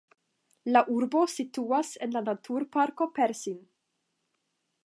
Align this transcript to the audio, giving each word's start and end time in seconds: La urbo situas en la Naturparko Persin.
La 0.71 0.81
urbo 0.93 1.21
situas 1.33 1.93
en 2.07 2.17
la 2.17 2.25
Naturparko 2.31 3.11
Persin. 3.19 3.63